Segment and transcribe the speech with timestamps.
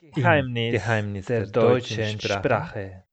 [0.00, 2.38] Geheimnis, Geheimnis der, der, deutschen Sprache.
[2.38, 3.04] Sprache.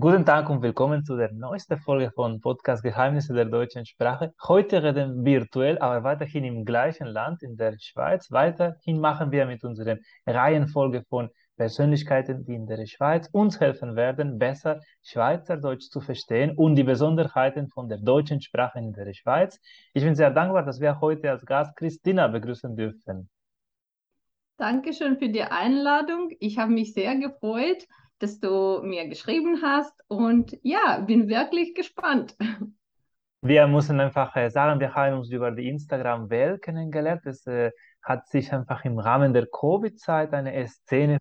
[0.00, 4.32] Guten Tag und willkommen zu der neuesten Folge von Podcast Geheimnisse der deutschen Sprache.
[4.46, 8.30] Heute reden wir virtuell, aber weiterhin im gleichen Land, in der Schweiz.
[8.30, 9.96] Weiterhin machen wir mit unserer
[10.28, 16.76] Reihenfolge von Persönlichkeiten, die in der Schweiz uns helfen werden, besser Schweizerdeutsch zu verstehen und
[16.76, 19.58] die Besonderheiten von der deutschen Sprache in der Schweiz.
[19.92, 23.28] Ich bin sehr dankbar, dass wir heute als Gast Christina begrüßen dürfen.
[24.58, 26.32] Dankeschön für die Einladung.
[26.40, 27.86] Ich habe mich sehr gefreut,
[28.18, 32.36] dass du mir geschrieben hast und ja, bin wirklich gespannt.
[33.40, 37.24] Wir müssen einfach äh, sagen, wir haben uns über die Instagram-Welt kennengelernt.
[37.24, 37.70] Es äh,
[38.02, 41.18] hat sich einfach im Rahmen der Covid-Zeit eine Szene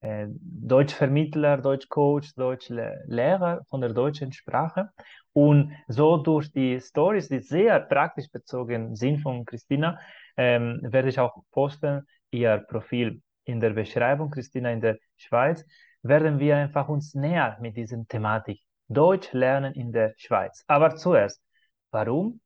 [0.00, 4.90] äh, Deutschvermittler, Deutschcoach, Deutschlehrer von der deutschen Sprache.
[5.32, 9.98] Und so durch die Stories, die sehr praktisch bezogen sind von Christina,
[10.36, 15.64] ähm, werde ich auch posten, ihr Profil in der Beschreibung, Christina in der Schweiz,
[16.02, 20.64] werden wir einfach uns näher mit dieser Thematik Deutsch lernen in der Schweiz.
[20.66, 21.42] Aber zuerst,
[21.90, 22.40] warum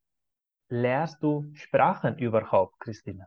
[0.68, 3.26] lernst du Sprachen überhaupt, Christina?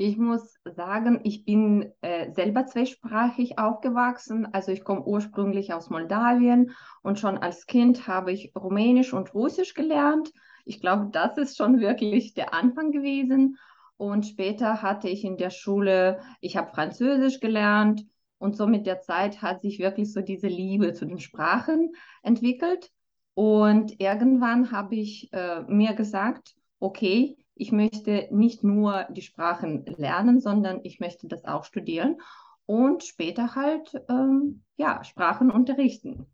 [0.00, 4.46] Ich muss sagen, ich bin äh, selber zweisprachig aufgewachsen.
[4.54, 6.70] Also ich komme ursprünglich aus Moldawien
[7.02, 10.32] und schon als Kind habe ich Rumänisch und Russisch gelernt.
[10.64, 13.58] Ich glaube, das ist schon wirklich der Anfang gewesen.
[13.98, 18.06] Und später hatte ich in der Schule, ich habe Französisch gelernt
[18.38, 22.90] und so mit der Zeit hat sich wirklich so diese Liebe zu den Sprachen entwickelt.
[23.34, 30.40] Und irgendwann habe ich äh, mir gesagt, okay, ich möchte nicht nur die Sprachen lernen,
[30.40, 32.20] sondern ich möchte das auch studieren
[32.66, 36.26] und später halt ähm, ja, Sprachen unterrichten.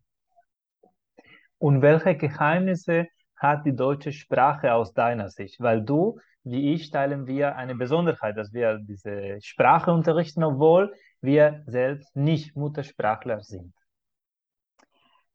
[1.57, 5.59] Und welche Geheimnisse hat die deutsche Sprache aus deiner Sicht?
[5.59, 11.63] Weil du wie ich teilen wir eine Besonderheit, dass wir diese Sprache unterrichten, obwohl wir
[11.67, 13.73] selbst nicht Muttersprachler sind.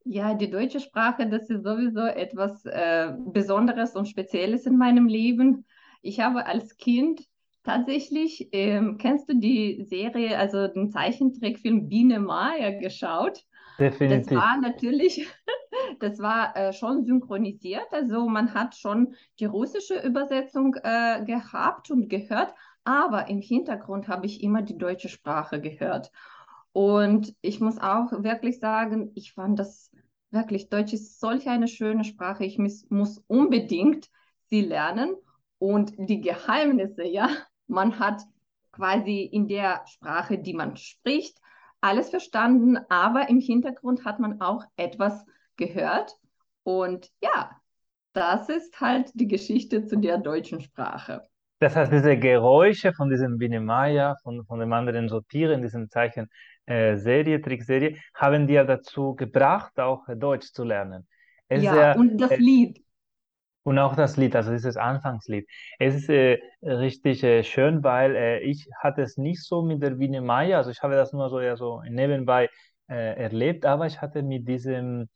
[0.05, 5.67] Ja, die deutsche Sprache, das ist sowieso etwas äh, Besonderes und Spezielles in meinem Leben.
[6.01, 7.21] Ich habe als Kind
[7.65, 13.45] tatsächlich, ähm, kennst du die Serie, also den Zeichentrickfilm Biene Maya geschaut?
[13.79, 14.31] Definitiv.
[14.31, 15.29] Das war natürlich,
[16.01, 17.93] das war äh, schon synchronisiert.
[17.93, 22.55] Also man hat schon die russische Übersetzung äh, gehabt und gehört,
[22.85, 26.11] aber im Hintergrund habe ich immer die deutsche Sprache gehört.
[26.73, 29.91] Und ich muss auch wirklich sagen, ich fand das
[30.31, 32.45] wirklich, Deutsch ist solch eine schöne Sprache.
[32.45, 34.09] Ich muss, muss unbedingt
[34.47, 35.17] sie lernen.
[35.59, 37.29] Und die Geheimnisse, ja,
[37.67, 38.23] man hat
[38.73, 41.39] quasi in der Sprache, die man spricht,
[41.81, 45.25] alles verstanden, aber im Hintergrund hat man auch etwas
[45.61, 46.17] gehört.
[46.65, 47.51] Und ja,
[48.13, 51.23] das ist halt die Geschichte zu der deutschen Sprache.
[51.61, 56.29] Das heißt, diese Geräusche von diesem Binemaya, von, von dem anderen Sortieren, in diesem Zeichen
[56.67, 61.07] äh, Serie, Trickserie, haben dir dazu gebracht, auch Deutsch zu lernen.
[61.49, 62.83] Es ja, ja, und das äh, Lied.
[63.63, 65.47] Und auch das Lied, also dieses Anfangslied.
[65.79, 69.91] Es ist äh, richtig äh, schön, weil äh, ich hatte es nicht so mit der
[69.91, 72.49] Biene Maya, also ich habe das nur so ja so nebenbei
[72.89, 75.11] äh, erlebt, aber ich hatte mit diesem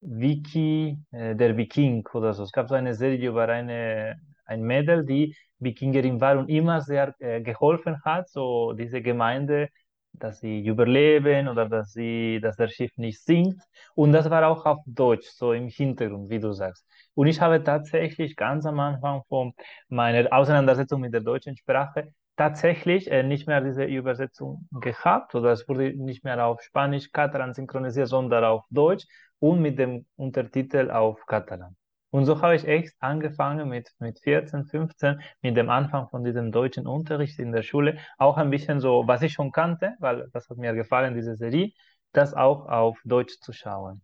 [0.00, 2.42] Wiki, äh, der Viking oder so.
[2.44, 7.14] Es gab so eine Serie über eine ein Mädel, die Wikingerin war und immer sehr
[7.18, 9.68] äh, geholfen hat, so diese Gemeinde
[10.12, 13.62] dass sie überleben oder dass sie, dass das Schiff nicht sinkt.
[13.94, 16.86] Und das war auch auf Deutsch, so im Hintergrund, wie du sagst.
[17.14, 19.52] Und ich habe tatsächlich ganz am Anfang von
[19.88, 25.68] meiner Auseinandersetzung mit der deutschen Sprache tatsächlich äh, nicht mehr diese Übersetzung gehabt oder es
[25.68, 29.06] wurde nicht mehr auf Spanisch, Katalan synchronisiert, sondern auf Deutsch
[29.40, 31.76] und mit dem Untertitel auf Katalan.
[32.10, 36.52] Und so habe ich echt angefangen mit, mit 14, 15, mit dem Anfang von diesem
[36.52, 40.48] deutschen Unterricht in der Schule, auch ein bisschen so, was ich schon kannte, weil das
[40.48, 41.72] hat mir gefallen, diese Serie,
[42.12, 44.00] das auch auf Deutsch zu schauen.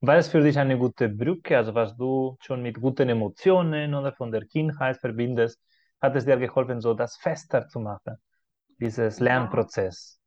[0.00, 4.12] War es für dich eine gute Brücke, also was du schon mit guten Emotionen oder
[4.12, 5.60] von der Kindheit verbindest,
[6.00, 8.16] hat es dir geholfen, so das fester zu machen,
[8.78, 10.20] dieses Lernprozess?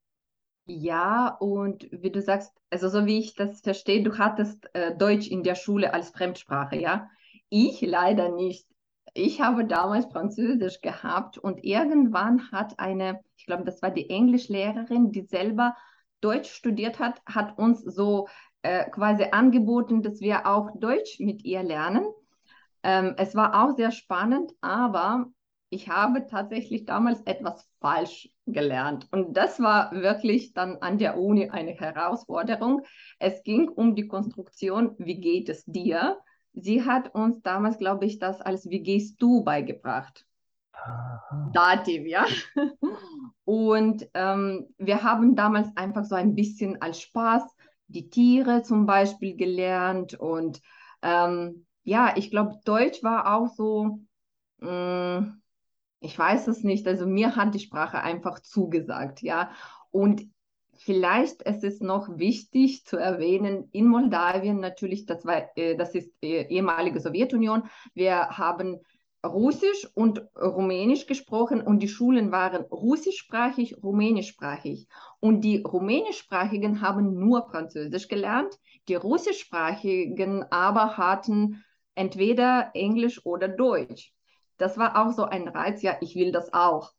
[0.66, 5.28] Ja, und wie du sagst, also so wie ich das verstehe, du hattest äh, Deutsch
[5.28, 7.10] in der Schule als Fremdsprache, ja?
[7.50, 8.66] Ich leider nicht.
[9.14, 15.12] Ich habe damals Französisch gehabt und irgendwann hat eine, ich glaube, das war die Englischlehrerin,
[15.12, 15.76] die selber
[16.22, 18.28] Deutsch studiert hat, hat uns so
[18.62, 22.06] äh, quasi angeboten, dass wir auch Deutsch mit ihr lernen.
[22.82, 25.26] Ähm, es war auch sehr spannend, aber
[25.74, 29.08] ich habe tatsächlich damals etwas falsch gelernt.
[29.12, 32.84] Und das war wirklich dann an der Uni eine Herausforderung.
[33.18, 36.20] Es ging um die Konstruktion, wie geht es dir?
[36.54, 40.26] Sie hat uns damals, glaube ich, das als wie gehst du beigebracht.
[40.74, 41.50] Aha.
[41.54, 42.26] Dativ, ja.
[43.44, 47.44] Und ähm, wir haben damals einfach so ein bisschen als Spaß
[47.88, 50.14] die Tiere zum Beispiel gelernt.
[50.14, 50.62] Und
[51.02, 54.00] ähm, ja, ich glaube, Deutsch war auch so,
[54.60, 55.43] mh, mm,
[56.04, 59.52] ich weiß es nicht, also mir hat die Sprache einfach zugesagt, ja.
[59.90, 60.28] Und
[60.76, 66.12] vielleicht es ist noch wichtig zu erwähnen, in Moldawien natürlich, das, war, äh, das ist
[66.22, 67.64] äh, ehemalige Sowjetunion,
[67.94, 68.80] wir haben
[69.26, 74.90] Russisch und Rumänisch gesprochen und die Schulen waren russischsprachig, rumänischsprachig.
[75.22, 78.54] Und die rumänischsprachigen haben nur Französisch gelernt,
[78.90, 81.64] die russischsprachigen aber hatten
[81.96, 84.14] entweder Englisch oder Deutsch.
[84.58, 86.92] Das war auch so ein Reiz, ja, ich will das auch,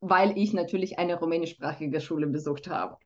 [0.00, 2.96] weil ich natürlich eine rumänischsprachige Schule besucht habe.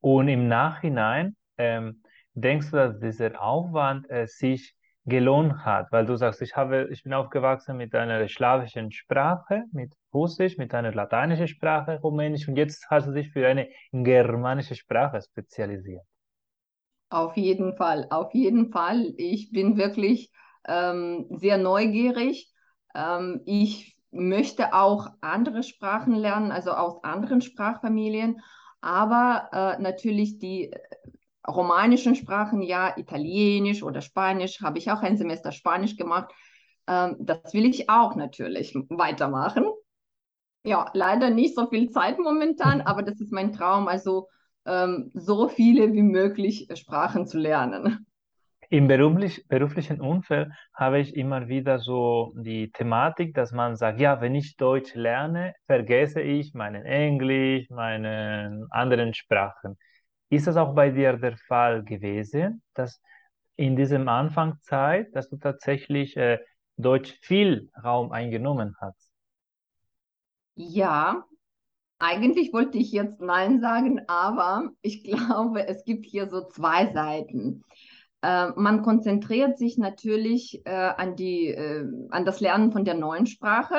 [0.00, 2.02] Und im Nachhinein ähm,
[2.34, 4.74] denkst du, dass dieser Aufwand äh, sich
[5.06, 9.92] gelohnt hat, weil du sagst, ich habe, ich bin aufgewachsen mit einer slawischen Sprache, mit
[10.12, 15.20] Russisch, mit einer lateinischen Sprache, Rumänisch und jetzt hast du dich für eine germanische Sprache
[15.20, 16.02] spezialisiert.
[17.10, 19.12] Auf jeden Fall, auf jeden Fall.
[19.18, 20.30] Ich bin wirklich
[20.66, 22.52] ähm, sehr neugierig.
[22.94, 28.40] Ähm, ich möchte auch andere Sprachen lernen, also aus anderen Sprachfamilien,
[28.80, 30.70] aber äh, natürlich die
[31.46, 36.32] romanischen Sprachen, ja, Italienisch oder Spanisch, habe ich auch ein Semester Spanisch gemacht.
[36.86, 39.66] Ähm, das will ich auch natürlich weitermachen.
[40.62, 44.28] Ja, leider nicht so viel Zeit momentan, aber das ist mein Traum, also
[44.64, 48.06] ähm, so viele wie möglich Sprachen zu lernen.
[48.74, 54.20] Im beruflich, beruflichen Umfeld habe ich immer wieder so die Thematik, dass man sagt, ja,
[54.20, 59.78] wenn ich Deutsch lerne, vergesse ich meinen Englisch, meine anderen Sprachen.
[60.28, 63.00] Ist das auch bei dir der Fall gewesen, dass
[63.54, 66.40] in diesem Anfangszeit, dass du tatsächlich äh,
[66.76, 69.08] Deutsch viel Raum eingenommen hast?
[70.56, 71.24] Ja,
[72.00, 77.62] eigentlich wollte ich jetzt Nein sagen, aber ich glaube, es gibt hier so zwei Seiten.
[78.24, 83.26] Äh, man konzentriert sich natürlich äh, an, die, äh, an das Lernen von der neuen
[83.26, 83.76] Sprache.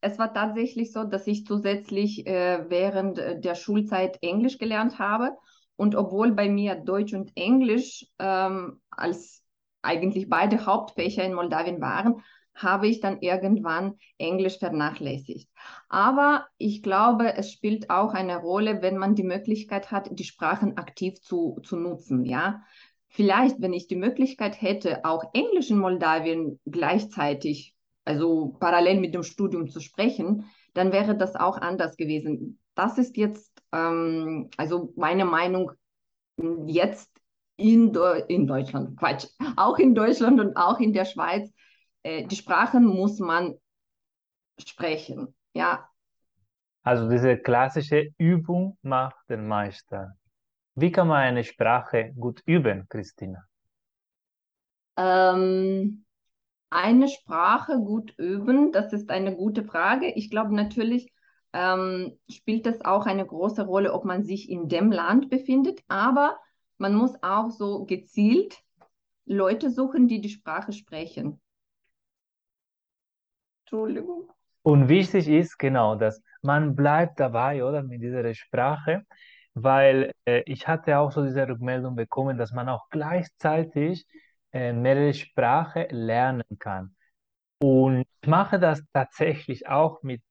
[0.00, 5.32] Es war tatsächlich so, dass ich zusätzlich äh, während der Schulzeit Englisch gelernt habe
[5.76, 9.42] und obwohl bei mir Deutsch und Englisch ähm, als
[9.82, 12.22] eigentlich beide Hauptfächer in Moldawien waren,
[12.54, 15.48] habe ich dann irgendwann Englisch vernachlässigt.
[15.88, 20.76] Aber ich glaube, es spielt auch eine Rolle, wenn man die Möglichkeit hat, die Sprachen
[20.76, 22.24] aktiv zu, zu nutzen.
[22.24, 22.62] Ja?
[23.12, 27.74] Vielleicht, wenn ich die Möglichkeit hätte, auch Englisch in Moldawien gleichzeitig,
[28.04, 32.58] also parallel mit dem Studium zu sprechen, dann wäre das auch anders gewesen.
[32.74, 35.72] Das ist jetzt ähm, also meine Meinung
[36.66, 37.10] jetzt
[37.56, 37.94] in,
[38.28, 39.26] in Deutschland, Quatsch,
[39.56, 41.52] auch in Deutschland und auch in der Schweiz,
[42.02, 43.54] äh, die Sprachen muss man
[44.58, 45.34] sprechen.
[45.54, 45.88] Ja.
[46.82, 50.16] Also diese klassische Übung macht den Meister.
[50.74, 53.44] Wie kann man eine Sprache gut üben, Christina?
[54.96, 56.04] Ähm,
[56.70, 60.10] eine Sprache gut üben, das ist eine gute Frage.
[60.14, 61.12] Ich glaube natürlich,
[61.52, 65.80] ähm, spielt es auch eine große Rolle, ob man sich in dem Land befindet.
[65.88, 66.38] Aber
[66.78, 68.58] man muss auch so gezielt
[69.26, 71.40] Leute suchen, die die Sprache sprechen.
[73.64, 74.30] Entschuldigung.
[74.62, 79.04] Und wichtig ist genau, dass man bleibt dabei, oder, mit dieser Sprache,
[79.54, 84.06] weil äh, ich hatte auch so diese Rückmeldung bekommen, dass man auch gleichzeitig
[84.52, 86.94] äh, mehrere Sprachen lernen kann.
[87.60, 90.22] Und ich mache das tatsächlich auch mit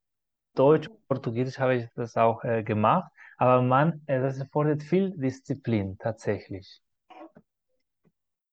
[0.56, 5.12] Deutsch und Portugiesisch habe ich das auch äh, gemacht, aber man, äh, das erfordert viel
[5.12, 6.82] Disziplin tatsächlich.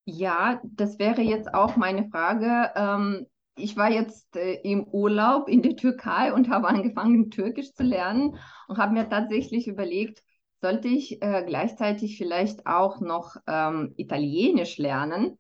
[0.05, 2.73] Ja, das wäre jetzt auch meine Frage.
[2.75, 7.83] Ähm, ich war jetzt äh, im Urlaub in der Türkei und habe angefangen, Türkisch zu
[7.83, 10.23] lernen und habe mir tatsächlich überlegt,
[10.61, 15.39] sollte ich äh, gleichzeitig vielleicht auch noch ähm, Italienisch lernen?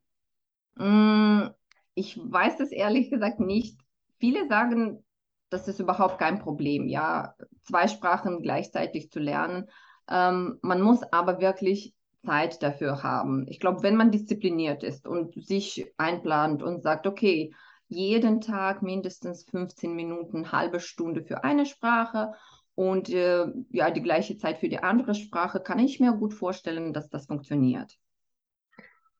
[0.76, 1.48] Mm,
[1.94, 3.80] ich weiß es ehrlich gesagt nicht.
[4.18, 5.04] Viele sagen,
[5.50, 9.68] das ist überhaupt kein Problem, ja, zwei Sprachen gleichzeitig zu lernen.
[10.08, 11.94] Ähm, man muss aber wirklich
[12.24, 13.46] Zeit dafür haben.
[13.48, 17.52] Ich glaube, wenn man diszipliniert ist und sich einplant und sagt, okay,
[17.88, 22.32] jeden Tag mindestens 15 Minuten, halbe Stunde für eine Sprache
[22.78, 26.92] und äh, ja, die gleiche Zeit für die andere Sprache, kann ich mir gut vorstellen,
[26.92, 27.98] dass das funktioniert.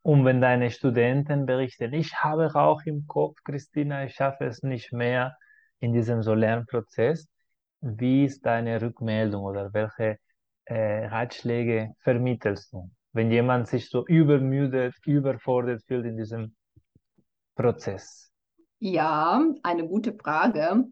[0.03, 4.93] Und wenn deine Studenten berichten, ich habe Rauch im Kopf, Christina, ich schaffe es nicht
[4.93, 5.37] mehr,
[5.81, 7.29] in diesem so Lernprozess.
[7.81, 10.19] Wie ist deine Rückmeldung oder welche
[10.67, 16.55] äh, Ratschläge vermittelst du, wenn jemand sich so übermüdet, überfordert fühlt in diesem
[17.57, 18.31] Prozess?
[18.79, 20.85] Ja, eine gute Frage.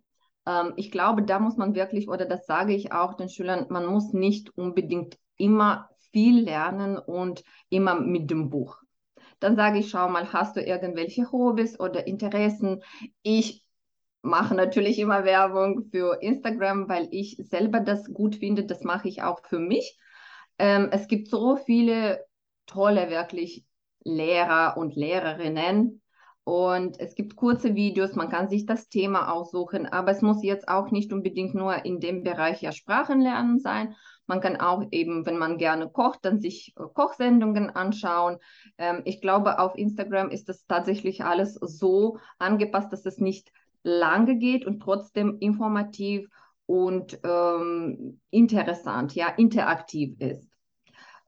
[0.46, 3.86] Ähm, ich glaube, da muss man wirklich, oder das sage ich auch den Schülern, man
[3.86, 8.78] muss nicht unbedingt immer viel lernen und immer mit dem Buch.
[9.38, 12.82] Dann sage ich, schau mal, hast du irgendwelche Hobbys oder Interessen?
[13.22, 13.64] Ich
[14.22, 18.64] mache natürlich immer Werbung für Instagram, weil ich selber das gut finde.
[18.64, 19.98] Das mache ich auch für mich.
[20.58, 22.24] Ähm, es gibt so viele
[22.66, 23.64] tolle, wirklich
[24.04, 26.00] Lehrer und Lehrerinnen.
[26.48, 30.68] Und es gibt kurze Videos, man kann sich das Thema aussuchen, aber es muss jetzt
[30.68, 33.96] auch nicht unbedingt nur in dem Bereich ja Sprachenlernen sein.
[34.28, 38.36] Man kann auch eben, wenn man gerne kocht, dann sich äh, Kochsendungen anschauen.
[38.78, 43.50] Ähm, ich glaube, auf Instagram ist das tatsächlich alles so angepasst, dass es nicht
[43.82, 46.28] lange geht und trotzdem informativ
[46.66, 50.55] und ähm, interessant, ja, interaktiv ist.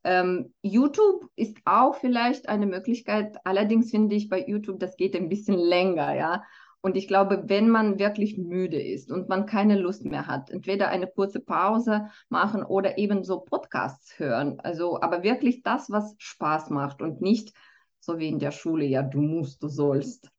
[0.08, 3.36] Ähm, YouTube ist auch vielleicht eine Möglichkeit.
[3.44, 6.44] Allerdings finde ich bei YouTube, das geht ein bisschen länger, ja.
[6.80, 10.88] Und ich glaube, wenn man wirklich müde ist und man keine Lust mehr hat, entweder
[10.88, 14.58] eine kurze Pause machen oder eben so Podcasts hören.
[14.60, 17.52] Also, aber wirklich das, was Spaß macht und nicht
[18.00, 20.30] so wie in der Schule, ja, du musst, du sollst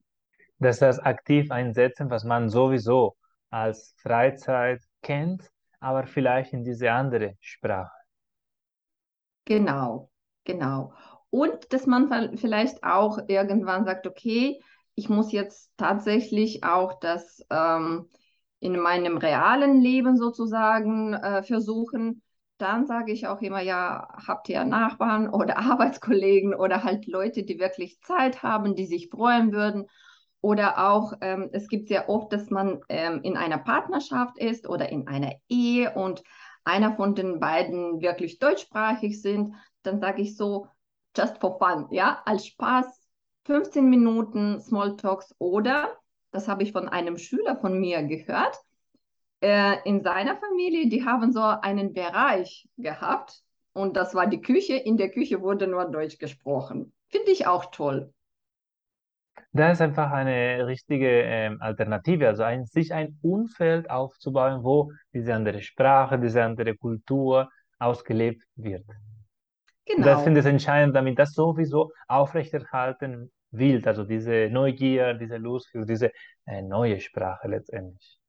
[0.59, 3.15] dass das aktiv einsetzen, was man sowieso
[3.49, 5.49] als Freizeit kennt,
[5.79, 7.99] aber vielleicht in diese andere Sprache.
[9.50, 10.12] Genau,
[10.46, 10.94] genau.
[11.32, 14.62] Und dass man vielleicht auch irgendwann sagt, okay,
[14.96, 18.10] ich muss jetzt tatsächlich auch das ähm,
[18.60, 22.22] in meinem realen Leben sozusagen äh, versuchen.
[22.60, 27.60] Dann sage ich auch immer, ja, habt ihr Nachbarn oder Arbeitskollegen oder halt Leute, die
[27.60, 29.88] wirklich Zeit haben, die sich freuen würden
[30.41, 34.89] oder auch, ähm, es gibt sehr oft, dass man ähm, in einer Partnerschaft ist oder
[34.89, 36.24] in einer Ehe und
[36.63, 40.67] einer von den beiden wirklich deutschsprachig sind, dann sage ich so,
[41.15, 42.85] just for fun, ja, als Spaß,
[43.45, 45.97] 15 Minuten Smalltalks oder,
[46.31, 48.59] das habe ich von einem Schüler von mir gehört,
[49.41, 53.41] äh, in seiner Familie, die haben so einen Bereich gehabt
[53.73, 56.93] und das war die Küche, in der Küche wurde nur Deutsch gesprochen.
[57.07, 58.13] Finde ich auch toll.
[59.53, 65.34] Das ist einfach eine richtige ähm, Alternative, also ein, sich ein Umfeld aufzubauen, wo diese
[65.34, 68.86] andere Sprache, diese andere Kultur ausgelebt wird.
[69.96, 75.38] Und das Genau, finde ich entscheidend, damit das sowieso aufrechterhalten wird, also diese Neugier, diese
[75.38, 76.12] Lust für diese
[76.46, 78.19] äh, neue Sprache letztendlich.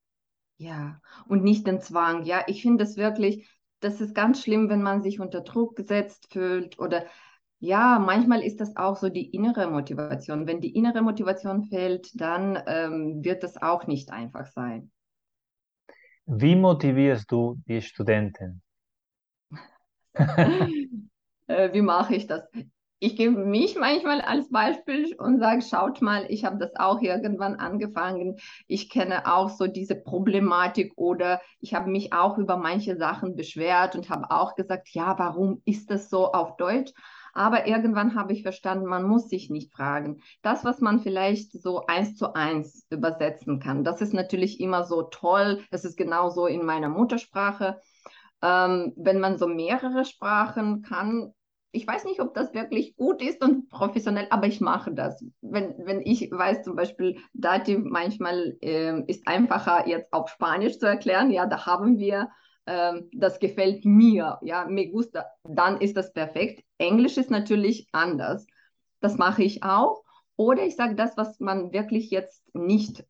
[0.59, 1.00] ja.
[1.26, 2.25] Und nicht den Zwang.
[2.25, 3.49] Ja, ich finde es wirklich,
[3.81, 7.07] das ist ganz schlimm, wenn man sich unter Druck gesetzt fühlt oder
[7.61, 10.47] ja, manchmal ist das auch so die innere Motivation.
[10.47, 14.90] Wenn die innere Motivation fehlt, dann ähm, wird es auch nicht einfach sein.
[16.26, 18.62] Wie motivierst du die Studenten?
[21.50, 22.45] Äh, wie mache ich das?
[23.00, 27.57] Ich gebe mich manchmal als Beispiel und sage, schaut mal, ich habe das auch irgendwann
[27.57, 28.38] angefangen.
[28.69, 33.97] Ich kenne auch so diese Problematik oder ich habe mich auch über manche Sachen beschwert
[33.97, 36.93] und habe auch gesagt, ja, warum ist das so auf Deutsch?
[37.32, 40.20] Aber irgendwann habe ich verstanden, man muss sich nicht fragen.
[40.42, 45.02] Das, was man vielleicht so eins zu eins übersetzen kann, das ist natürlich immer so
[45.02, 45.62] toll.
[45.70, 47.80] Es ist genauso in meiner Muttersprache.
[48.42, 51.32] Ähm, wenn man so mehrere Sprachen kann,
[51.72, 55.25] ich weiß nicht, ob das wirklich gut ist und professionell, aber ich mache das.
[55.40, 60.87] Wenn, wenn ich weiß, zum Beispiel, Dativ manchmal äh, ist einfacher jetzt auf Spanisch zu
[60.87, 62.30] erklären, ja, da haben wir,
[62.66, 66.64] äh, das gefällt mir, ja, me gusta, dann ist das perfekt.
[66.80, 68.46] Englisch ist natürlich anders.
[69.00, 70.02] Das mache ich auch.
[70.37, 73.04] Oder ich sage das, was man wirklich jetzt nicht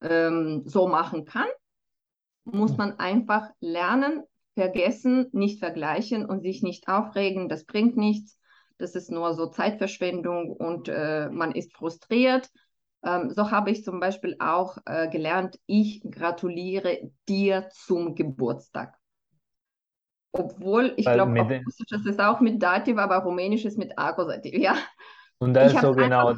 [0.00, 1.46] ähm, so machen kann,
[2.44, 4.24] muss man einfach lernen,
[4.54, 7.48] vergessen, nicht vergleichen und sich nicht aufregen.
[7.48, 8.38] Das bringt nichts.
[8.78, 12.50] Das ist nur so Zeitverschwendung und äh, man ist frustriert.
[13.04, 18.98] Ähm, so habe ich zum Beispiel auch äh, gelernt, ich gratuliere dir zum Geburtstag.
[20.32, 23.78] Obwohl, ich glaube, mit auf den, Russisch ist es auch mit Dativ, aber Rumänisch ist
[23.78, 24.54] mit Akkusativ.
[24.54, 24.76] Ja,
[25.38, 26.34] und das ich ist so es einfach genau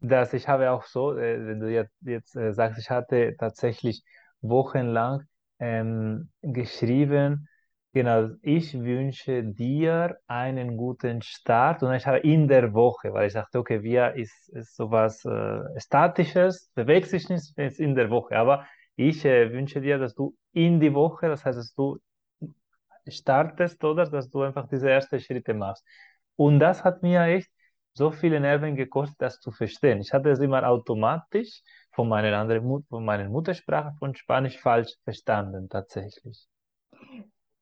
[0.00, 4.04] dass ich habe auch so, äh, wenn du jetzt, jetzt äh, sagst, ich hatte tatsächlich
[4.42, 5.24] wochenlang
[5.60, 7.48] ähm, geschrieben,
[7.94, 11.82] genau, ich wünsche dir einen guten Start.
[11.82, 15.62] Und ich habe in der Woche, weil ich dachte, okay, wir ist, ist sowas äh,
[15.80, 18.66] Statisches, bewegt sich nicht, ist in der Woche, aber
[18.96, 21.98] ich äh, wünsche dir, dass du in die Woche, das heißt, dass du
[23.08, 25.84] startest oder dass du einfach diese ersten Schritte machst.
[26.36, 27.50] Und das hat mir echt
[27.94, 30.00] so viele Nerven gekostet, das zu verstehen.
[30.00, 35.68] Ich hatte es immer automatisch von meiner anderen von meiner Muttersprache von Spanisch falsch verstanden,
[35.70, 36.46] tatsächlich.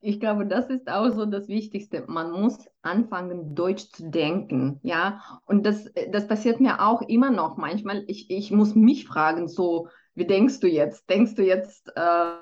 [0.01, 2.05] Ich glaube, das ist auch so das Wichtigste.
[2.09, 5.23] Man muss anfangen, Deutsch zu denken, ja.
[5.47, 8.05] Und das, das passiert mir auch immer noch manchmal.
[8.07, 11.09] Ich, ich muss mich fragen, so, wie denkst du jetzt?
[11.09, 12.35] Denkst du jetzt, äh,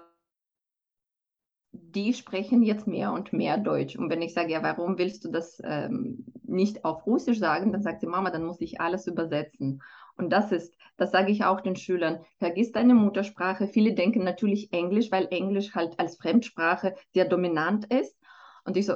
[1.94, 3.96] die sprechen jetzt mehr und mehr Deutsch.
[3.96, 7.82] Und wenn ich sage, ja, warum willst du das ähm, nicht auf Russisch sagen, dann
[7.82, 9.82] sagt sie, Mama, dann muss ich alles übersetzen.
[10.16, 13.66] Und das ist, das sage ich auch den Schülern, vergiss deine Muttersprache.
[13.66, 18.16] Viele denken natürlich Englisch, weil Englisch halt als Fremdsprache sehr dominant ist.
[18.64, 18.94] Und ich so,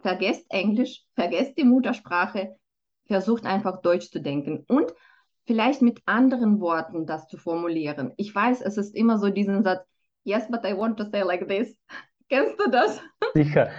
[0.00, 2.56] vergesst Englisch, vergesst die Muttersprache,
[3.06, 4.92] versucht einfach Deutsch zu denken und
[5.46, 8.12] vielleicht mit anderen Worten das zu formulieren.
[8.16, 9.86] Ich weiß, es ist immer so diesen Satz,
[10.24, 11.74] yes, but I want to say like this.
[12.28, 13.00] Kennst du das?
[13.34, 13.70] Sicher.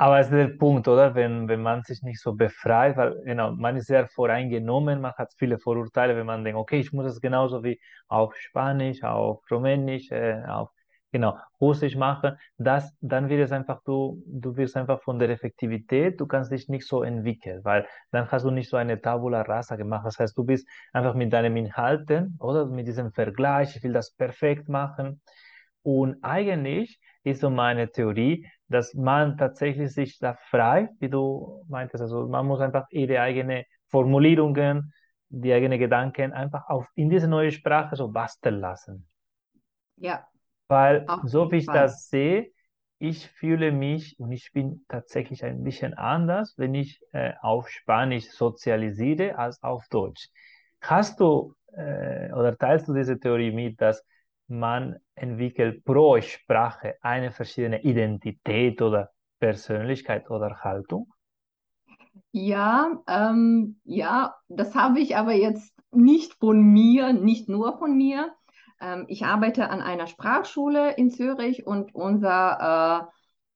[0.00, 1.16] Aber es ist der Punkt, oder?
[1.16, 5.32] Wenn, wenn man sich nicht so befreit, weil genau, man ist sehr voreingenommen, man hat
[5.36, 10.12] viele Vorurteile, wenn man denkt, okay, ich muss es genauso wie auf Spanisch, auf Rumänisch,
[10.12, 10.70] äh, auf
[11.10, 16.20] genau, Russisch machen, das, dann wird es einfach, du, du wirst einfach von der Effektivität,
[16.20, 19.74] du kannst dich nicht so entwickeln, weil dann hast du nicht so eine Tabula rasa
[19.74, 20.06] gemacht.
[20.06, 24.12] Das heißt, du bist einfach mit deinem Inhalten oder mit diesem Vergleich, ich will das
[24.14, 25.20] perfekt machen.
[25.82, 32.02] Und eigentlich ist so meine Theorie, dass man tatsächlich sich da frei, wie du meintest,
[32.02, 34.92] also man muss einfach ihre eigenen Formulierungen,
[35.30, 39.06] die eigenen Gedanken einfach auf, in diese neue Sprache so basteln lassen.
[39.96, 40.26] Ja.
[40.68, 41.74] Weil so wie ich Fall.
[41.74, 42.50] das sehe,
[42.98, 48.30] ich fühle mich und ich bin tatsächlich ein bisschen anders, wenn ich äh, auf Spanisch
[48.30, 50.28] sozialisiere als auf Deutsch.
[50.80, 54.04] Hast du äh, oder teilst du diese Theorie mit, dass
[54.48, 61.12] man entwickelt pro Sprache eine verschiedene Identität oder Persönlichkeit oder Haltung?
[62.32, 68.32] Ja, ähm, ja, das habe ich aber jetzt nicht von mir, nicht nur von mir.
[68.80, 73.08] Ähm, ich arbeite an einer Sprachschule in Zürich und unser,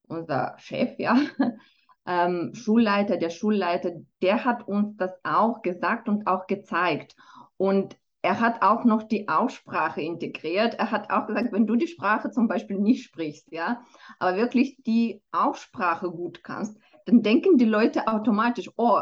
[0.08, 1.16] äh, unser Chef, ja,
[2.06, 3.92] ähm, Schulleiter, der Schulleiter,
[4.22, 7.14] der hat uns das auch gesagt und auch gezeigt.
[7.56, 10.74] Und er hat auch noch die Aussprache integriert.
[10.78, 13.84] Er hat auch gesagt, wenn du die Sprache zum Beispiel nicht sprichst, ja,
[14.20, 19.00] aber wirklich die Aussprache gut kannst, dann denken die Leute automatisch, oh,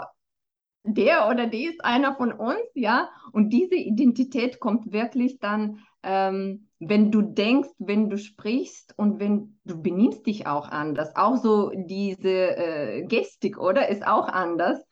[0.85, 3.11] der oder die ist einer von uns, ja.
[3.33, 9.61] Und diese Identität kommt wirklich dann, ähm, wenn du denkst, wenn du sprichst und wenn
[9.65, 11.15] du benimmst dich auch anders.
[11.15, 14.83] Auch so diese äh, Gestik, oder, ist auch anders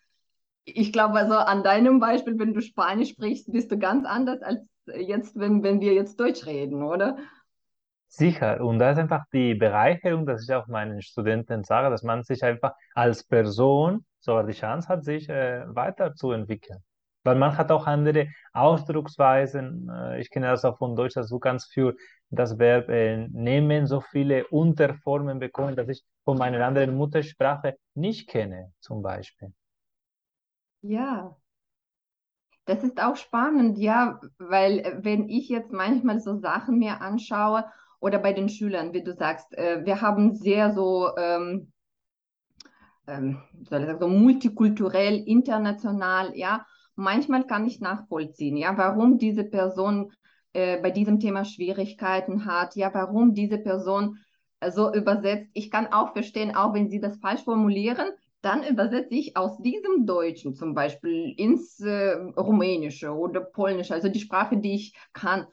[0.74, 4.60] ich glaube, also an deinem Beispiel, wenn du Spanisch sprichst, bist du ganz anders als
[4.96, 7.16] jetzt, wenn, wenn wir jetzt Deutsch reden, oder?
[8.08, 8.62] Sicher.
[8.64, 12.42] Und da ist einfach die Bereicherung, dass ich auch meinen Studenten sage, dass man sich
[12.42, 16.78] einfach als Person sogar die Chance hat, sich äh, weiterzuentwickeln.
[17.24, 19.90] Weil man hat auch andere Ausdrucksweisen.
[19.90, 21.94] Äh, ich kenne das auch von Deutsch, dass du kannst für
[22.30, 28.28] das Verb äh, nehmen so viele Unterformen bekommen, dass ich von meiner anderen Muttersprache nicht
[28.28, 29.52] kenne, zum Beispiel.
[30.82, 31.36] Ja,
[32.66, 37.64] das ist auch spannend, ja, weil äh, wenn ich jetzt manchmal so Sachen mir anschaue
[38.00, 41.72] oder bei den Schülern, wie du sagst, äh, wir haben sehr so, ähm,
[43.06, 43.38] ähm,
[43.68, 50.12] soll ich sagen, so multikulturell, international, ja, manchmal kann ich nachvollziehen, ja, warum diese Person
[50.52, 54.18] äh, bei diesem Thema Schwierigkeiten hat, ja, warum diese Person
[54.60, 55.50] äh, so übersetzt.
[55.54, 58.08] Ich kann auch verstehen, auch wenn sie das falsch formulieren,
[58.40, 64.20] dann übersetze ich aus diesem Deutschen zum Beispiel ins äh, Rumänische oder Polnische, also die
[64.20, 65.46] Sprache, die ich kann.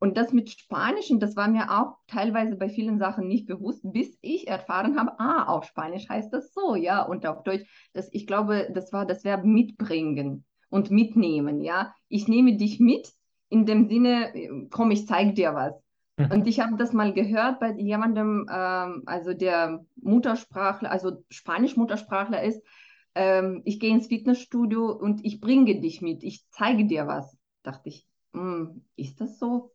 [0.00, 4.18] Und das mit Spanischen, das war mir auch teilweise bei vielen Sachen nicht bewusst, bis
[4.20, 8.26] ich erfahren habe, ah, auf Spanisch heißt das so, ja, und auf Deutsch, das, ich
[8.26, 11.94] glaube, das war das Verb mitbringen und mitnehmen, ja.
[12.08, 13.12] Ich nehme dich mit
[13.48, 14.32] in dem Sinne,
[14.70, 15.74] komm, ich zeige dir was.
[16.30, 22.62] Und ich habe das mal gehört bei jemandem, ähm, also der Muttersprachler, also Spanisch-Muttersprachler ist,
[23.14, 27.36] ähm, ich gehe ins Fitnessstudio und ich bringe dich mit, ich zeige dir was.
[27.62, 29.70] Dachte ich, hm, ist das so?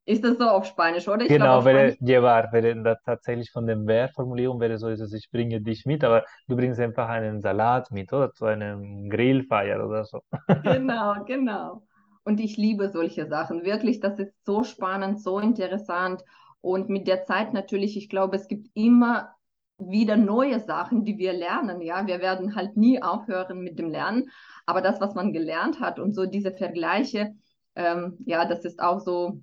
[0.06, 1.22] ist das so auf Spanisch, oder?
[1.22, 5.60] Ich genau, wäre llevar, wäre da tatsächlich von der Wehrformulierung wäre so, dass ich bringe
[5.60, 8.32] dich mit, aber du bringst einfach einen Salat mit, oder?
[8.32, 10.20] Zu einem Grillfeier oder so.
[10.62, 11.82] genau, genau.
[12.26, 13.62] Und ich liebe solche Sachen.
[13.62, 16.24] Wirklich, das ist so spannend, so interessant.
[16.60, 19.36] Und mit der Zeit natürlich, ich glaube, es gibt immer
[19.78, 21.80] wieder neue Sachen, die wir lernen.
[21.80, 24.28] Ja, wir werden halt nie aufhören mit dem Lernen.
[24.66, 27.36] Aber das, was man gelernt hat und so diese Vergleiche,
[27.76, 29.40] ähm, ja, das ist auch so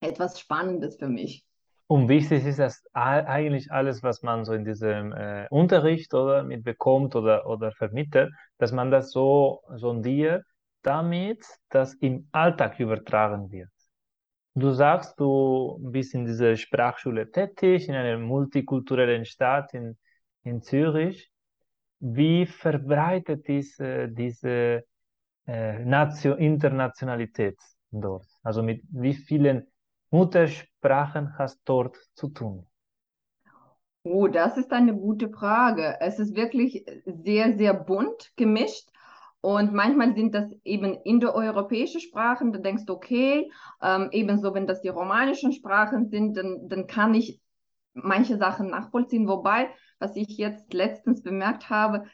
[0.00, 1.46] etwas Spannendes für mich.
[1.86, 7.16] Und wichtig ist, dass eigentlich alles, was man so in diesem äh, Unterricht oder mitbekommt
[7.16, 10.44] oder, oder vermittelt, dass man das so sondiert
[10.82, 13.70] damit das im Alltag übertragen wird.
[14.54, 19.96] Du sagst, du bist in dieser Sprachschule tätig, in einer multikulturellen Stadt in,
[20.42, 21.30] in Zürich.
[22.00, 24.84] Wie verbreitet ist äh, diese
[25.46, 27.58] äh, Nation Internationalität
[27.90, 28.26] dort?
[28.42, 29.66] Also mit wie vielen
[30.10, 32.66] Muttersprachen hast du dort zu tun?
[34.04, 35.96] Oh, das ist eine gute Frage.
[36.00, 38.91] Es ist wirklich sehr, sehr bunt gemischt.
[39.42, 43.50] Und manchmal sind das eben indoeuropäische Sprachen, da denkst du, okay,
[43.82, 47.40] ähm, ebenso wenn das die romanischen Sprachen sind, dann, dann kann ich
[47.92, 49.26] manche Sachen nachvollziehen.
[49.26, 52.04] Wobei, was ich jetzt letztens bemerkt habe,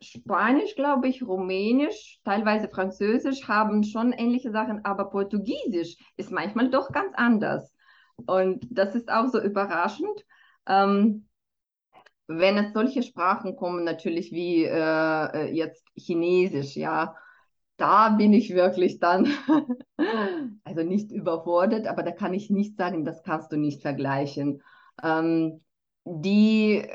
[0.00, 6.92] Spanisch, glaube ich, Rumänisch, teilweise Französisch haben schon ähnliche Sachen, aber Portugiesisch ist manchmal doch
[6.92, 7.74] ganz anders.
[8.26, 10.24] Und das ist auch so überraschend.
[10.66, 11.26] Ähm,
[12.38, 17.16] wenn es solche Sprachen kommen, natürlich wie äh, äh jetzt Chinesisch, ja,
[17.76, 19.26] da bin ich wirklich dann,
[20.64, 24.62] also nicht überfordert, aber da kann ich nicht sagen, das kannst du nicht vergleichen.
[25.02, 25.62] Ähm,
[26.04, 26.86] die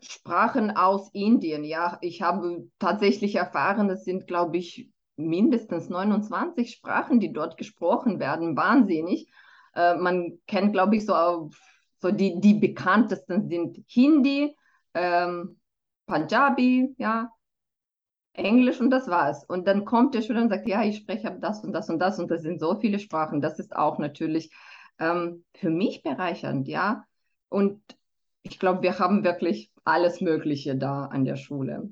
[0.00, 7.18] Sprachen aus Indien, ja, ich habe tatsächlich erfahren, es sind, glaube ich, mindestens 29 Sprachen,
[7.18, 9.28] die dort gesprochen werden, wahnsinnig.
[9.74, 11.50] Äh, man kennt, glaube ich, so,
[12.00, 14.56] so die, die bekanntesten sind Hindi,
[14.94, 15.58] ähm,
[16.06, 17.30] Punjabi, ja,
[18.32, 19.44] Englisch und das war's.
[19.44, 22.18] Und dann kommt der Schüler und sagt, ja, ich spreche das und das und das
[22.18, 23.40] und das sind so viele Sprachen.
[23.40, 24.50] Das ist auch natürlich
[24.98, 27.04] ähm, für mich bereichernd, ja.
[27.48, 27.82] Und
[28.42, 31.90] ich glaube, wir haben wirklich alles Mögliche da an der Schule.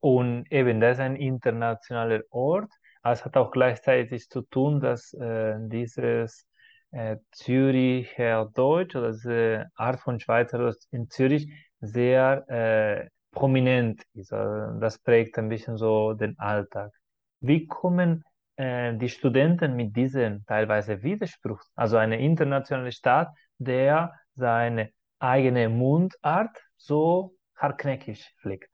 [0.00, 2.72] Und eben, das ist ein internationaler Ort.
[3.02, 6.46] Es hat auch gleichzeitig zu tun, dass äh, dieses
[6.92, 11.50] äh, Züricher Deutsch oder diese Art von Schweizerdeutsch in Zürich
[11.80, 14.32] sehr äh, prominent ist.
[14.32, 16.92] Also das prägt ein bisschen so den Alltag.
[17.40, 18.24] Wie kommen
[18.56, 26.56] äh, die Studenten mit diesem teilweise Widerspruch, also eine internationale Stadt, der seine eigene Mundart
[26.76, 28.70] so hartnäckig pflegt?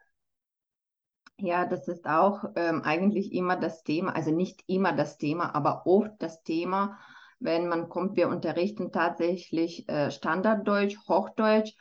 [1.38, 5.86] Ja, das ist auch ähm, eigentlich immer das Thema, also nicht immer das Thema, aber
[5.86, 6.98] oft das Thema,
[7.38, 11.74] wenn man kommt, wir unterrichten tatsächlich äh, Standarddeutsch, Hochdeutsch.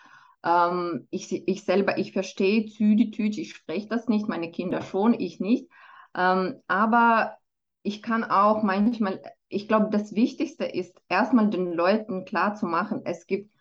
[0.44, 5.40] Ähm, ich, ich selber, ich verstehe Züdi-Tüt, ich spreche das nicht, meine Kinder schon, ich
[5.40, 5.68] nicht.
[6.16, 7.38] Ähm, aber
[7.84, 13.02] ich kann auch manchmal, ich glaube, das Wichtigste ist, erstmal den Leuten klar zu machen,
[13.06, 13.52] es gibt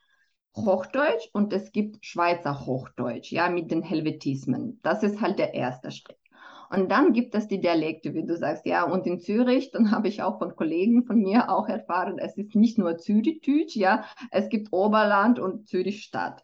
[0.56, 4.80] Hochdeutsch und es gibt Schweizer Hochdeutsch, ja, mit den Helvetismen.
[4.82, 6.16] Das ist halt der erste Schritt.
[6.74, 10.08] Und dann gibt es die Dialekte, wie du sagst, ja, und in Zürich, dann habe
[10.08, 14.48] ich auch von Kollegen von mir auch erfahren, es ist nicht nur Zürich-Tütsch, ja, es
[14.48, 16.42] gibt Oberland und Zürich-Stadt.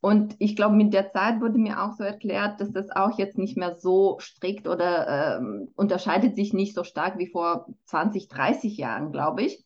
[0.00, 3.38] Und ich glaube, mit der Zeit wurde mir auch so erklärt, dass das auch jetzt
[3.38, 8.76] nicht mehr so strikt oder ähm, unterscheidet sich nicht so stark wie vor 20, 30
[8.76, 9.64] Jahren, glaube ich.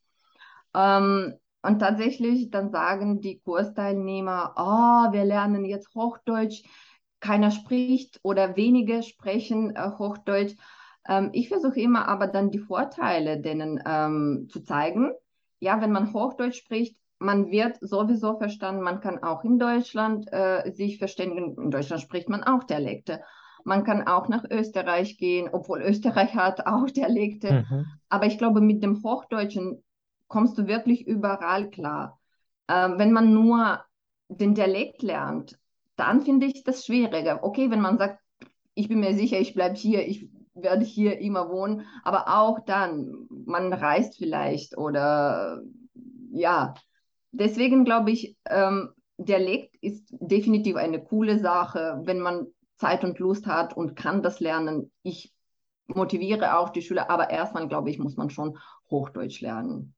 [0.74, 6.62] Ähm, und tatsächlich dann sagen die Kursteilnehmer, oh, wir lernen jetzt Hochdeutsch,
[7.26, 10.54] keiner spricht oder wenige sprechen äh, Hochdeutsch.
[11.08, 15.10] Ähm, ich versuche immer aber dann die Vorteile denen ähm, zu zeigen.
[15.58, 20.70] Ja, wenn man Hochdeutsch spricht, man wird sowieso verstanden, man kann auch in Deutschland äh,
[20.70, 21.56] sich verständigen.
[21.60, 23.22] In Deutschland spricht man auch Dialekte.
[23.64, 27.66] Man kann auch nach Österreich gehen, obwohl Österreich hat auch Dialekte.
[27.68, 27.86] Mhm.
[28.08, 29.82] Aber ich glaube, mit dem Hochdeutschen
[30.28, 32.20] kommst du wirklich überall klar.
[32.68, 33.80] Ähm, wenn man nur
[34.28, 35.58] den Dialekt lernt,
[35.96, 37.42] dann finde ich das schwieriger.
[37.42, 38.20] Okay, wenn man sagt,
[38.74, 43.26] ich bin mir sicher, ich bleibe hier, ich werde hier immer wohnen, aber auch dann,
[43.46, 45.62] man reist vielleicht oder
[46.32, 46.74] ja,
[47.32, 53.46] deswegen glaube ich, ähm, Dialekt ist definitiv eine coole Sache, wenn man Zeit und Lust
[53.46, 54.92] hat und kann das lernen.
[55.02, 55.32] Ich
[55.87, 58.59] motiviere auch die Schüler, aber erstmal, glaube ich, muss man schon
[58.90, 59.94] Hochdeutsch lernen.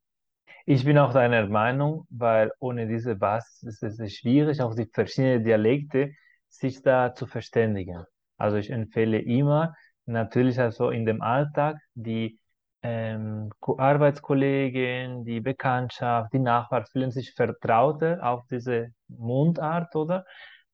[0.71, 5.43] Ich bin auch deiner Meinung, weil ohne diese Basis ist es schwierig, auch die verschiedenen
[5.43, 6.13] Dialekte
[6.51, 8.05] sich da zu verständigen.
[8.37, 12.39] Also ich empfehle immer, natürlich also in dem Alltag, die
[12.83, 20.27] ähm, Arbeitskollegen, die Bekanntschaft, die Nachbarn fühlen sich vertrauter auf diese Mundart, oder?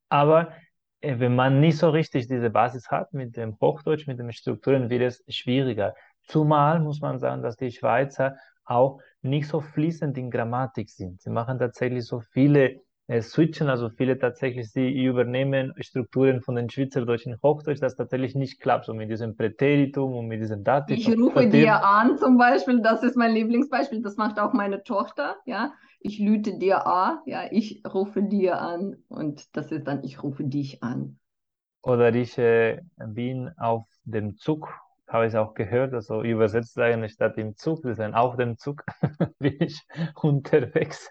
[0.09, 0.55] Aber
[1.03, 4.91] äh, wenn man nicht so richtig diese Basis hat mit dem Hochdeutsch, mit den Strukturen,
[4.91, 5.95] wird es schwieriger.
[6.25, 11.21] Zumal muss man sagen, dass die Schweizer auch nicht so fließend in Grammatik sind.
[11.21, 16.71] Sie machen tatsächlich so viele äh, Switchen, also viele tatsächlich, sie übernehmen Strukturen von den
[16.71, 20.97] Schweizerdeutschen Hochdeutsch, das tatsächlich nicht klappt, so mit diesem Präteritum und mit diesem Dativ.
[20.97, 25.37] Ich rufe dir an zum Beispiel, das ist mein Lieblingsbeispiel, das macht auch meine Tochter,
[25.45, 25.73] ja.
[26.01, 30.45] Ich lüte dir an, ja, ich rufe dir an und das ist dann, ich rufe
[30.45, 31.19] dich an.
[31.83, 34.69] Oder ich äh, bin auf dem Zug
[35.07, 38.83] habe ich auch gehört, also übersetzt eigentlich statt im Zug, ist ein auf dem Zug
[39.39, 39.81] bin ich
[40.21, 41.11] unterwegs.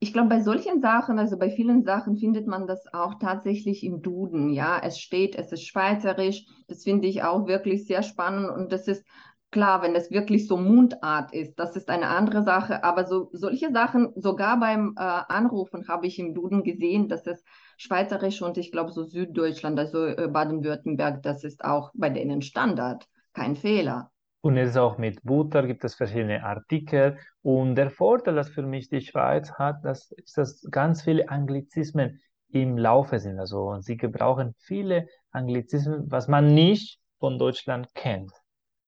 [0.00, 4.02] Ich glaube, bei solchen Sachen, also bei vielen Sachen findet man das auch tatsächlich im
[4.02, 4.50] Duden.
[4.50, 6.44] Ja, es steht, es ist schweizerisch.
[6.68, 9.04] Das finde ich auch wirklich sehr spannend und das ist
[9.54, 12.82] klar, wenn es wirklich so Mundart ist, das ist eine andere Sache.
[12.82, 17.44] Aber so solche Sachen, sogar beim äh, Anrufen habe ich im Duden gesehen, dass es
[17.76, 23.06] schweizerisch und ich glaube so Süddeutschland, also äh, Baden-Württemberg, das ist auch bei denen Standard,
[23.32, 24.10] kein Fehler.
[24.40, 27.16] Und es ist auch mit Butter, gibt es verschiedene Artikel.
[27.40, 32.20] Und der Vorteil, das für mich die Schweiz hat, das ist, dass ganz viele Anglizismen
[32.48, 33.38] im Laufe sind.
[33.38, 38.32] Also sie gebrauchen viele Anglizismen, was man nicht von Deutschland kennt.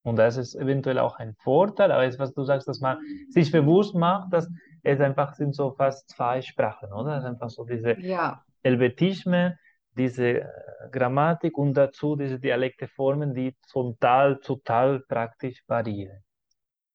[0.07, 3.51] Und das ist eventuell auch ein Vorteil, aber jetzt, was du sagst, dass man sich
[3.51, 4.49] bewusst macht, dass
[4.81, 7.17] es einfach sind so fast zwei Sprachen, oder?
[7.17, 9.59] Es ist einfach so diese Ja, Helvetismen,
[9.97, 10.45] diese äh,
[10.93, 16.23] Grammatik und dazu diese Dialekteformen, die von Tal zu Tal praktisch variieren.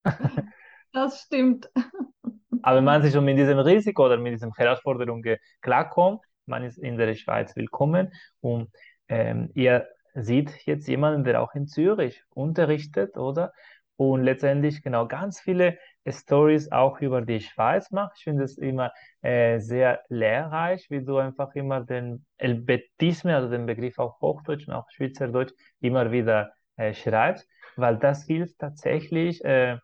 [0.94, 1.70] das stimmt.
[2.62, 6.78] Aber wenn man sich schon mit diesem Risiko oder mit diesen Herausforderungen klarkommt, man ist
[6.78, 8.70] in der Schweiz willkommen und
[9.08, 13.52] ähm, ihr seht jetzt jemanden, der auch in Zürich unterrichtet, oder?
[13.96, 18.14] Und letztendlich genau ganz viele Stories auch über die Schweiz macht.
[18.18, 23.66] Ich finde es immer äh, sehr lehrreich, wie du einfach immer den Helvetisme, also den
[23.66, 29.78] Begriff auch Hochdeutsch und auch Schweizerdeutsch, immer wieder äh, schreibst, weil das hilft tatsächlich, äh,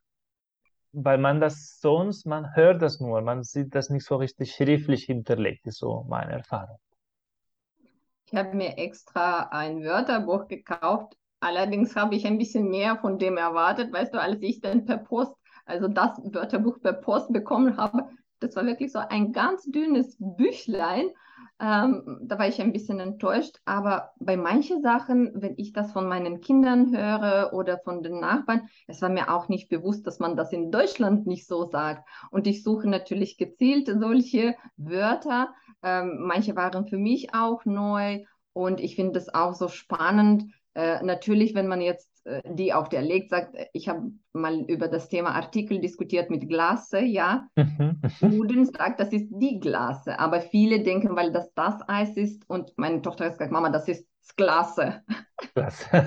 [0.93, 5.05] weil man das sonst, man hört das nur, man sieht das nicht so richtig schriftlich
[5.05, 6.79] hinterlegt, ist so meine Erfahrung.
[8.31, 11.17] Ich habe mir extra ein Wörterbuch gekauft.
[11.41, 14.99] Allerdings habe ich ein bisschen mehr von dem erwartet, weißt du, als ich dann per
[14.99, 15.33] Post,
[15.65, 18.11] also das Wörterbuch per Post bekommen habe.
[18.41, 21.09] Das war wirklich so ein ganz dünnes Büchlein.
[21.59, 23.57] Ähm, da war ich ein bisschen enttäuscht.
[23.65, 28.69] Aber bei manchen Sachen, wenn ich das von meinen Kindern höre oder von den Nachbarn,
[28.87, 32.07] es war mir auch nicht bewusst, dass man das in Deutschland nicht so sagt.
[32.31, 35.55] Und ich suche natürlich gezielt solche Wörter.
[35.83, 38.25] Ähm, manche waren für mich auch neu.
[38.53, 40.45] Und ich finde es auch so spannend.
[40.75, 44.89] Äh, natürlich, wenn man jetzt äh, die auf der sagt, äh, ich habe mal über
[44.89, 47.47] das Thema Artikel diskutiert mit Glasse, ja.
[47.57, 48.01] Mhm.
[48.21, 52.73] Duden sagt, das ist die Glasse, aber viele denken, weil das das Eis ist und
[52.77, 55.03] meine Tochter hat gesagt, Mama, das ist das Glasse.
[55.55, 55.87] Das.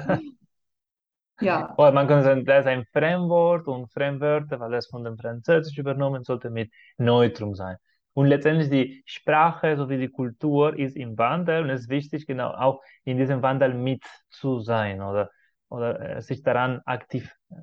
[1.43, 5.17] Ja, Oder man könnte sagen, das ist ein Fremdwort und Fremdwörter, weil das von dem
[5.17, 7.77] Französisch übernommen sollte mit Neutrum sein.
[8.13, 12.51] Und letztendlich die Sprache sowie die Kultur ist im Wandel und es ist wichtig, genau
[12.51, 15.31] auch in diesem Wandel mit zu sein oder,
[15.69, 17.55] oder äh, sich daran aktiv äh,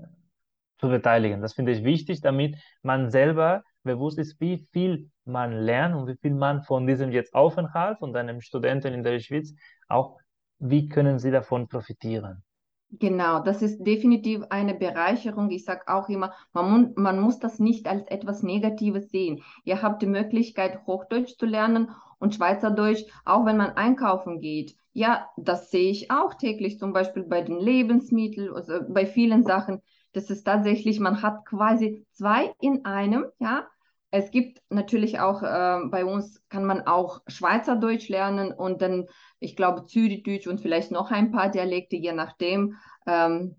[0.79, 1.43] zu beteiligen.
[1.43, 6.17] Das finde ich wichtig, damit man selber bewusst ist, wie viel man lernt und wie
[6.17, 9.55] viel man von diesem jetzt Aufenthalt und einem Studenten in der Schweiz
[9.89, 10.19] auch,
[10.59, 12.43] wie können sie davon profitieren.
[12.91, 15.51] Genau, das ist definitiv eine Bereicherung.
[15.51, 19.43] Ich sage auch immer, man, man muss das nicht als etwas Negatives sehen.
[19.65, 24.77] Ihr habt die Möglichkeit, Hochdeutsch zu lernen und Schweizerdeutsch, auch wenn man einkaufen geht.
[24.93, 29.81] Ja, das sehe ich auch täglich, zum Beispiel bei den Lebensmitteln, also bei vielen Sachen.
[30.13, 33.69] Das ist tatsächlich, man hat quasi zwei in einem, ja.
[34.11, 39.07] Es gibt natürlich auch, äh, bei uns kann man auch Schweizerdeutsch lernen und dann,
[39.39, 43.57] ich glaube, Zürichdeutsch und vielleicht noch ein paar Dialekte, je nachdem, ähm,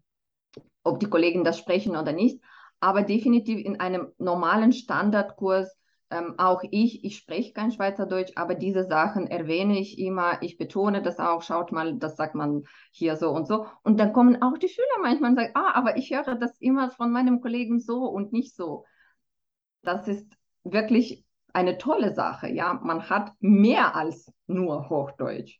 [0.83, 2.41] ob die Kollegen das sprechen oder nicht.
[2.79, 5.75] Aber definitiv in einem normalen Standardkurs,
[6.09, 11.03] ähm, auch ich, ich spreche kein Schweizerdeutsch, aber diese Sachen erwähne ich immer, ich betone
[11.03, 13.67] das auch, schaut mal, das sagt man hier so und so.
[13.83, 16.89] Und dann kommen auch die Schüler manchmal und sagen, ah, aber ich höre das immer
[16.89, 18.85] von meinem Kollegen so und nicht so.
[19.83, 22.73] Das ist wirklich eine tolle Sache, ja.
[22.83, 25.59] Man hat mehr als nur Hochdeutsch.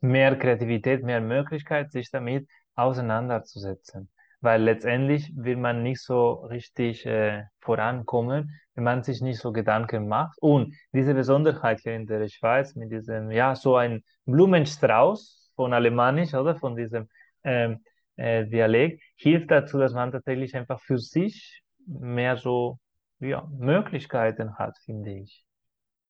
[0.00, 4.08] mehr Kreativität, mehr Möglichkeit, sich damit auseinanderzusetzen.
[4.40, 10.08] Weil letztendlich will man nicht so richtig äh, vorankommen, wenn man sich nicht so Gedanken
[10.08, 10.38] macht.
[10.40, 16.34] Und diese Besonderheit hier in der Schweiz mit diesem, ja, so ein Blumenstrauß von Alemannisch,
[16.34, 17.08] oder von diesem
[17.44, 17.82] ähm,
[18.16, 22.78] äh, Dialekt, hilft dazu, dass man tatsächlich einfach für sich mehr so,
[23.20, 25.44] ja, Möglichkeiten hat, finde ich.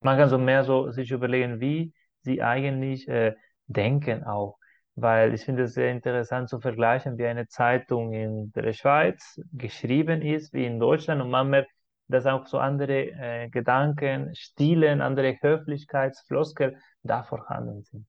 [0.00, 3.34] Man kann so mehr so sich überlegen, wie sie eigentlich äh,
[3.66, 4.58] denken auch.
[4.94, 10.22] Weil ich finde es sehr interessant zu vergleichen, wie eine Zeitung in der Schweiz geschrieben
[10.22, 11.20] ist, wie in Deutschland.
[11.20, 11.70] Und man merkt,
[12.08, 18.06] dass auch so andere äh, Gedanken, Stilen, andere Höflichkeitsfloskel da vorhanden sind.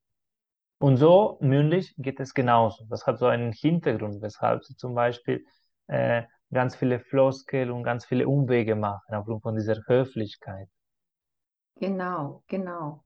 [0.80, 2.86] Und so mündlich geht es genauso.
[2.90, 5.44] Das hat so einen Hintergrund, weshalb sie zum Beispiel
[5.88, 10.68] äh, ganz viele Floskel und ganz viele Umwege machen, aufgrund von dieser Höflichkeit.
[11.76, 13.04] Genau, genau.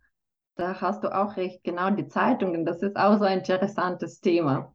[0.55, 1.63] Da hast du auch recht.
[1.63, 4.73] Genau, die Zeitungen, das ist auch so ein interessantes Thema.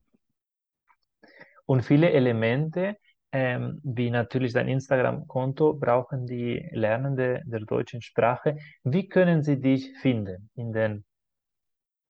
[1.66, 2.96] Und viele Elemente,
[3.32, 8.56] ähm, wie natürlich dein Instagram-Konto, brauchen die Lernende der deutschen Sprache.
[8.84, 11.04] Wie können sie dich finden in den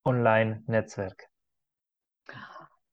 [0.05, 1.29] Online-Netzwerk?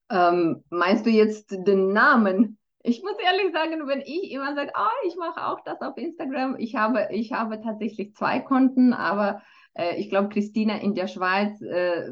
[0.09, 2.57] Ähm, meinst du jetzt den Namen?
[2.83, 6.57] Ich muss ehrlich sagen, wenn ich immer sage, oh, ich mache auch das auf Instagram,
[6.59, 9.41] ich habe, ich habe tatsächlich zwei Konten, aber
[9.73, 12.11] äh, ich glaube, Christina in der Schweiz äh,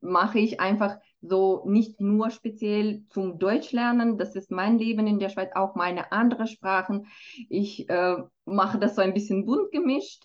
[0.00, 5.28] mache ich einfach so nicht nur speziell zum Deutschlernen, das ist mein Leben in der
[5.28, 7.06] Schweiz, auch meine anderen Sprachen.
[7.48, 10.24] Ich äh, mache das so ein bisschen bunt gemischt.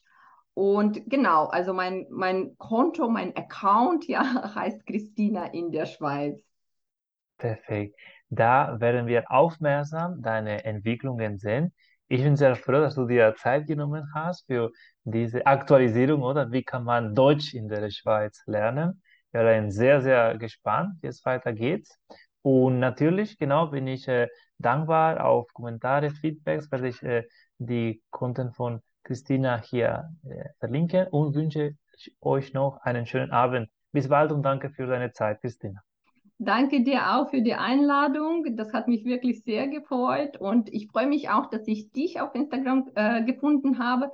[0.53, 6.43] Und genau, also mein, mein Konto, mein Account, ja, heißt Christina in der Schweiz.
[7.37, 7.95] Perfekt.
[8.29, 11.73] Da werden wir aufmerksam deine Entwicklungen sehen.
[12.09, 14.71] Ich bin sehr froh, dass du dir Zeit genommen hast für
[15.03, 19.01] diese Aktualisierung, oder wie kann man Deutsch in der Schweiz lernen.
[19.33, 21.87] Ich bin sehr, sehr gespannt, wie es weitergeht.
[22.41, 27.23] Und natürlich, genau, bin ich äh, dankbar auf Kommentare, Feedbacks, werde ich äh,
[27.57, 31.73] die Konten von Christina hier äh, verlinken und wünsche
[32.21, 33.69] euch noch einen schönen Abend.
[33.91, 35.86] Bis bald und danke für deine Zeit, Christina.
[36.39, 38.55] Danke dir auch für die Einladung.
[38.55, 42.35] Das hat mich wirklich sehr gefreut und ich freue mich auch, dass ich dich auf
[42.35, 44.11] Instagram äh, gefunden habe.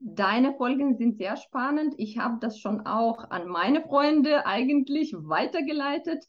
[0.00, 1.94] Deine Folgen sind sehr spannend.
[1.98, 6.24] Ich habe das schon auch an meine Freunde eigentlich weitergeleitet.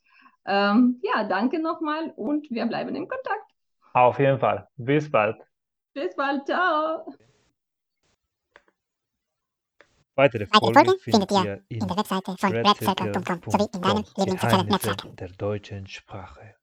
[0.46, 3.50] Ähm, ja, danke nochmal und wir bleiben in Kontakt.
[3.94, 4.68] Auf jeden Fall.
[4.76, 5.36] Bis bald.
[5.94, 6.46] Bis bald.
[6.46, 7.14] Ciao.
[10.14, 15.16] Weitere Folgen, Folgen findet ihr in der Webseite von redcircle.com sowie in deinen Lieblingssozialen Netzwerken
[15.16, 16.54] der deutschen Sprache.